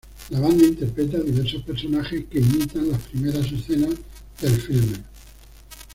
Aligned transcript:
La 0.31 0.39
banda 0.39 0.65
interpreta 0.65 1.19
diversos 1.19 1.61
personajes 1.61 2.25
que 2.25 2.39
imitan 2.39 2.89
las 2.89 3.03
primeras 3.03 3.45
escenas 3.51 3.93
del 4.41 4.59
filme. 4.59 4.97